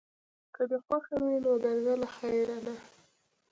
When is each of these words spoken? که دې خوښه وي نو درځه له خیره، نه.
که 0.55 0.63
دې 0.69 0.77
خوښه 0.85 1.15
وي 1.23 1.37
نو 1.43 1.51
درځه 1.63 1.93
له 2.01 2.07
خیره، 2.15 2.57
نه. 2.65 2.75